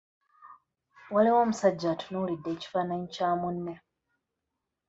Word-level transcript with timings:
Waliwo 1.13 1.37
omusajja 1.45 1.87
atunuulidde 1.91 2.49
ekifaananyi 2.55 3.07
kya 3.13 3.29
munne. 3.39 3.73